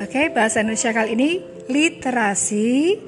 [0.00, 1.30] Oke, bahasa Indonesia kali ini
[1.70, 2.98] literasi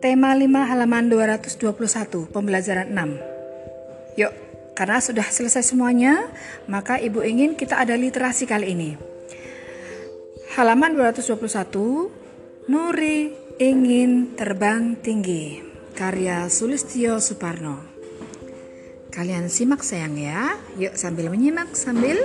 [0.00, 4.20] tema 5 halaman 221, pembelajaran 6.
[4.20, 4.32] Yuk,
[4.76, 6.28] karena sudah selesai semuanya,
[6.68, 8.90] maka Ibu ingin kita ada literasi kali ini.
[10.56, 15.60] Halaman 221, Nuri ingin terbang tinggi.
[15.96, 17.95] Karya Sulistyo Suparno.
[19.16, 20.60] Kalian simak sayang ya.
[20.76, 22.20] Yuk sambil menyimak sambil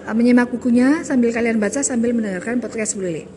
[0.00, 3.28] Eh, menyimak bukunya sambil kalian baca sambil mendengarkan podcast Bulili.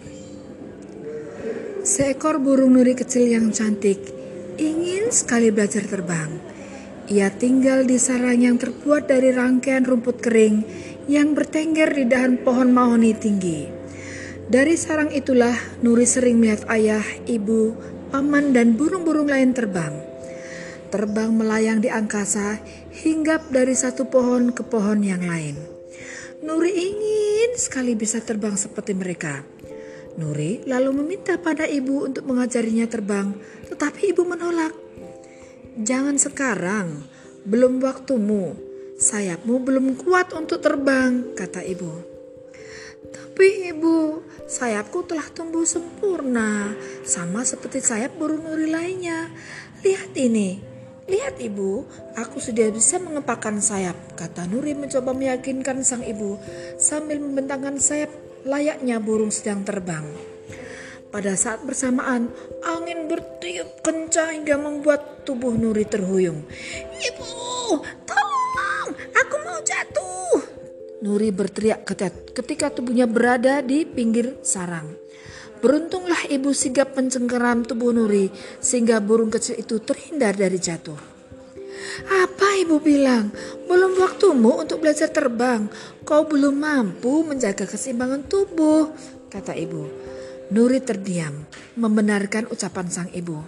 [1.83, 3.99] Seekor burung nuri kecil yang cantik
[4.55, 6.31] ingin sekali belajar terbang.
[7.11, 10.63] Ia tinggal di sarang yang terbuat dari rangkaian rumput kering
[11.11, 13.67] yang bertengger di dahan pohon mahoni tinggi.
[14.47, 17.75] Dari sarang itulah Nuri sering melihat ayah, ibu,
[18.07, 20.12] paman, dan burung-burung lain terbang.
[20.93, 22.61] Terbang melayang di angkasa,
[22.93, 25.57] hinggap dari satu pohon ke pohon yang lain.
[26.45, 29.41] Nuri ingin sekali bisa terbang seperti mereka.
[30.21, 33.33] Nuri lalu meminta pada ibu untuk mengajarinya terbang,
[33.73, 34.69] tetapi ibu menolak.
[35.81, 37.09] Jangan sekarang,
[37.41, 38.53] belum waktumu.
[38.93, 41.89] Sayapmu belum kuat untuk terbang, kata ibu.
[43.09, 49.33] Tapi ibu, sayapku telah tumbuh sempurna, sama seperti sayap burung nuri lainnya.
[49.81, 50.72] Lihat ini,
[51.03, 51.83] Lihat ibu,
[52.15, 56.39] aku sudah bisa mengepakkan sayap, kata Nuri mencoba meyakinkan sang ibu
[56.79, 58.07] sambil membentangkan sayap
[58.47, 60.07] layaknya burung sedang terbang.
[61.11, 62.31] Pada saat bersamaan,
[62.63, 66.41] angin bertiup kencang hingga membuat tubuh Nuri terhuyung.
[66.97, 67.29] Ibu,
[68.07, 70.39] tolong, aku mau jatuh.
[71.03, 75.02] Nuri berteriak ketat ketika tubuhnya berada di pinggir sarang.
[75.63, 78.27] Beruntunglah ibu sigap mencengkeram tubuh Nuri
[78.59, 80.99] sehingga burung kecil itu terhindar dari jatuh.
[82.03, 83.31] Apa ibu bilang?
[83.63, 85.71] Belum waktumu untuk belajar terbang.
[86.03, 88.91] Kau belum mampu menjaga keseimbangan tubuh,
[89.31, 89.87] kata ibu.
[90.51, 91.47] Nuri terdiam,
[91.79, 93.39] membenarkan ucapan sang ibu.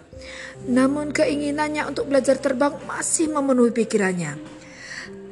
[0.72, 4.40] Namun keinginannya untuk belajar terbang masih memenuhi pikirannya.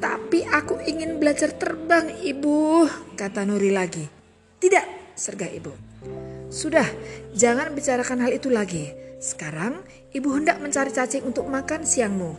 [0.03, 4.22] Tapi aku ingin belajar terbang, ibu, kata Nuri lagi.
[5.13, 5.73] Sergah ibu.
[6.49, 6.85] Sudah,
[7.37, 8.93] jangan bicarakan hal itu lagi.
[9.21, 9.79] Sekarang
[10.11, 12.35] ibu hendak mencari cacing untuk makan siangmu.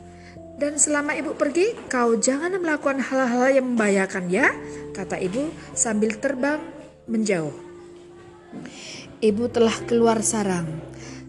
[0.55, 4.55] Dan selama ibu pergi, kau jangan melakukan hal-hal yang membahayakan ya,
[4.95, 6.63] kata ibu sambil terbang
[7.11, 7.55] menjauh.
[9.19, 10.69] Ibu telah keluar sarang.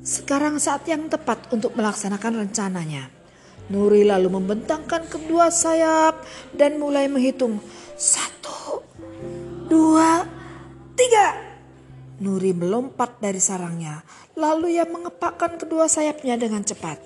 [0.06, 3.10] Sekarang saat yang tepat untuk melaksanakan rencananya.
[3.74, 6.22] Nuri lalu membentangkan kedua sayap
[6.54, 7.58] dan mulai menghitung.
[7.98, 8.35] Satu,
[12.46, 14.06] Nuri melompat dari sarangnya,
[14.38, 17.02] lalu ia mengepakkan kedua sayapnya dengan cepat.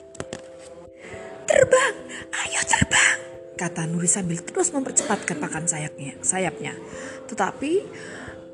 [1.48, 1.96] Terbang,
[2.28, 3.20] ayo terbang,
[3.56, 6.20] kata Nuri sambil terus mempercepat kepakan sayapnya.
[6.20, 6.76] sayapnya.
[7.32, 7.72] Tetapi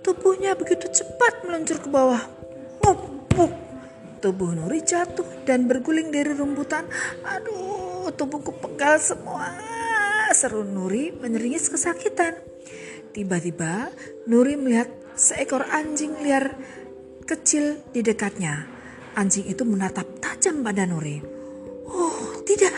[0.05, 2.21] tubuhnya begitu cepat meluncur ke bawah.
[2.85, 3.49] Mupuk.
[4.21, 6.85] Tubuh Nuri jatuh dan berguling dari rumputan.
[7.25, 9.57] Aduh, tubuhku pegal semua.
[10.37, 12.37] Seru Nuri menyeringis kesakitan.
[13.09, 13.89] Tiba-tiba
[14.29, 16.53] Nuri melihat seekor anjing liar
[17.23, 18.67] kecil di dekatnya.
[19.15, 21.23] Anjing itu menatap tajam pada Nuri.
[21.87, 22.75] Oh, tidak.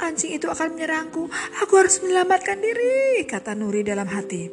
[0.00, 1.28] Anjing itu akan menyerangku.
[1.60, 4.48] Aku harus menyelamatkan diri, kata Nuri dalam hati.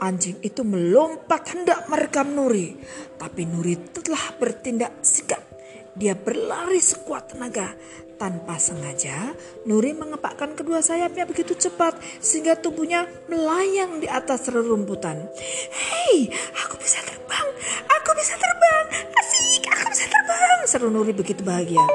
[0.00, 2.80] Anjing itu melompat hendak merekam Nuri.
[3.20, 5.44] Tapi Nuri telah bertindak sigap.
[5.92, 7.74] Dia berlari sekuat tenaga
[8.18, 9.32] tanpa sengaja,
[9.64, 15.30] Nuri mengepakkan kedua sayapnya begitu cepat sehingga tubuhnya melayang di atas rerumputan.
[15.70, 16.26] Hei,
[16.58, 17.48] aku bisa terbang,
[17.86, 18.84] aku bisa terbang,
[19.14, 21.86] asik, aku bisa terbang, seru Nuri begitu bahagia.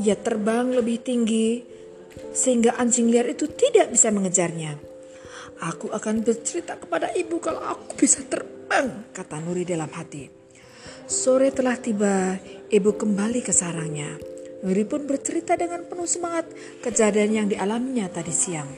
[0.00, 1.60] Ia terbang lebih tinggi
[2.32, 4.80] sehingga anjing liar itu tidak bisa mengejarnya.
[5.62, 10.26] Aku akan bercerita kepada ibu kalau aku bisa terbang, kata Nuri dalam hati.
[11.06, 12.40] Sore telah tiba,
[12.72, 14.31] ibu kembali ke sarangnya.
[14.62, 16.46] Nuri pun bercerita dengan penuh semangat
[16.86, 18.70] kejadian yang dialaminya tadi siang.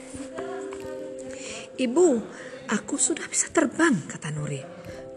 [1.77, 2.07] Ibu,
[2.73, 4.65] aku sudah bisa terbang, kata Nuri.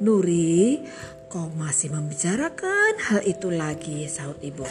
[0.04, 0.84] Nuri,
[1.32, 4.69] kau masih membicarakan hal itu lagi, sahut ibu.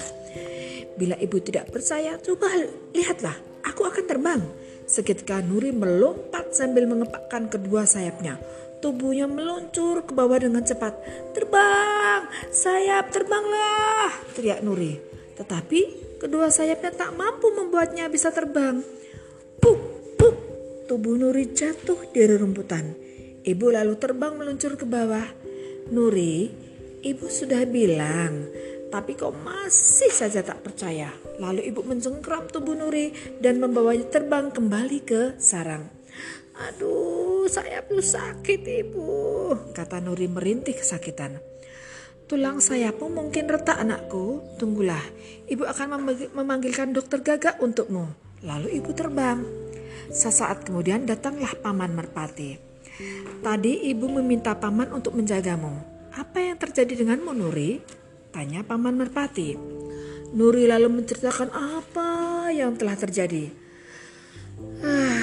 [1.01, 2.45] Bila ibu tidak percaya, coba
[2.94, 3.33] lihatlah,
[3.66, 4.42] aku akan terbang.
[4.86, 8.38] Seketika Nuri melompat sambil mengepakkan kedua sayapnya.
[8.86, 10.94] Tubuhnya meluncur ke bawah dengan cepat.
[11.33, 15.17] Terbang, sayap terbanglah, teriak Nuri.
[15.38, 15.81] Tetapi
[16.18, 18.81] kedua sayapnya tak mampu membuatnya bisa terbang.
[19.62, 19.80] Puk,
[20.18, 20.36] puk,
[20.89, 22.98] tubuh Nuri jatuh dari rumputan.
[23.45, 25.30] Ibu lalu terbang meluncur ke bawah.
[25.94, 26.51] Nuri,
[27.06, 28.50] ibu sudah bilang,
[28.92, 31.13] tapi kau masih saja tak percaya.
[31.40, 35.88] Lalu ibu mencengkram tubuh Nuri dan membawanya terbang kembali ke sarang.
[36.57, 41.38] Aduh, sayapku sakit ibu, kata Nuri merintih kesakitan.
[42.27, 45.00] Tulang sayapmu mungkin retak anakku, tunggulah,
[45.47, 48.03] ibu akan memanggilkan dokter gagak untukmu.
[48.44, 49.47] Lalu ibu terbang.
[50.12, 52.59] Sesaat kemudian datanglah paman Merpati.
[53.39, 55.71] Tadi ibu meminta paman untuk menjagamu.
[56.19, 57.79] Apa yang terjadi denganmu Nuri?
[58.35, 59.56] Tanya paman Merpati.
[60.35, 62.09] Nuri lalu menceritakan apa
[62.51, 63.47] yang telah terjadi.
[64.83, 65.17] Ah,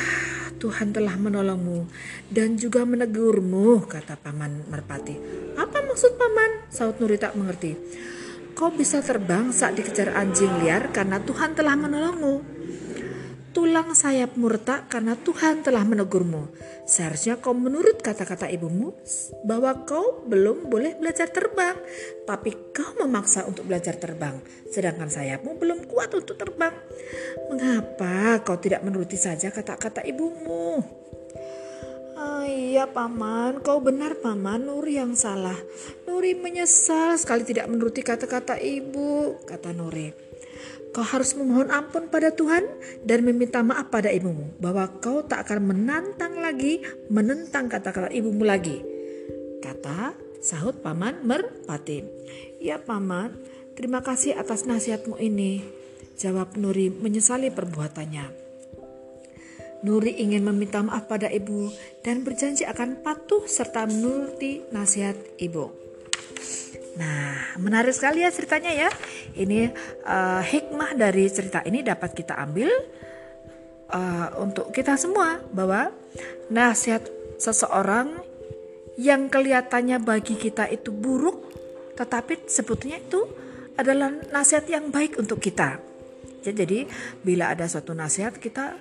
[0.65, 1.85] Tuhan telah menolongmu
[2.33, 5.13] dan juga menegurmu, kata Paman Merpati.
[5.61, 6.73] Apa maksud Paman?
[6.73, 7.77] Saud Nuri tak mengerti.
[8.57, 12.35] Kau bisa terbang saat dikejar anjing liar karena Tuhan telah menolongmu
[13.55, 16.51] tulang sayapmu retak karena Tuhan telah menegurmu.
[16.85, 18.93] Seharusnya kau menurut kata-kata ibumu
[19.47, 21.79] bahwa kau belum boleh belajar terbang,
[22.27, 26.75] tapi kau memaksa untuk belajar terbang, sedangkan sayapmu belum kuat untuk terbang.
[27.47, 30.83] Mengapa kau tidak menuruti saja kata-kata ibumu?
[32.15, 35.57] Oh, iya paman, kau benar paman, Nuri yang salah.
[36.11, 40.15] Nuri menyesal sekali tidak menuruti kata-kata ibu, kata Nuri.
[40.95, 42.63] Kau harus memohon ampun pada Tuhan
[43.03, 48.79] dan meminta maaf pada ibumu bahwa kau tak akan menantang lagi, menentang kata-kata ibumu lagi.
[49.59, 52.07] Kata sahut paman merpati.
[52.63, 53.35] Ya paman,
[53.75, 55.67] terima kasih atas nasihatmu ini.
[56.15, 58.47] Jawab Nuri menyesali perbuatannya.
[59.83, 61.75] Nuri ingin meminta maaf pada ibu
[62.07, 65.84] dan berjanji akan patuh serta menuruti nasihat ibu.
[66.95, 68.91] Nah, menarik sekali ya ceritanya ya.
[69.35, 69.75] Ini
[70.07, 72.71] uh, hikmah dari cerita ini dapat kita ambil
[73.91, 75.91] uh, untuk kita semua bahwa
[76.51, 77.03] nasihat
[77.39, 78.15] seseorang
[78.95, 81.51] yang kelihatannya bagi kita itu buruk,
[81.99, 83.27] tetapi sebetulnya itu
[83.75, 85.83] adalah nasihat yang baik untuk kita.
[86.47, 86.87] Ya, jadi
[87.27, 88.79] bila ada suatu nasihat kita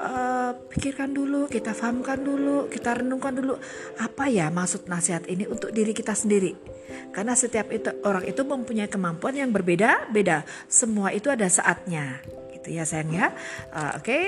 [0.00, 3.54] uh, pikirkan dulu, kita fahamkan dulu, kita renungkan dulu
[4.00, 6.80] apa ya maksud nasihat ini untuk diri kita sendiri
[7.10, 10.46] karena setiap itu orang itu mempunyai kemampuan yang berbeda-beda.
[10.70, 12.22] Semua itu ada saatnya.
[12.54, 13.26] Gitu ya sayang ya.
[13.74, 14.24] Uh, Oke, okay.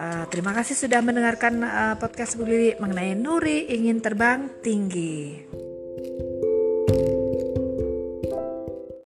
[0.00, 5.63] uh, terima kasih sudah mendengarkan uh, podcast Bu Lili mengenai Nuri ingin terbang tinggi.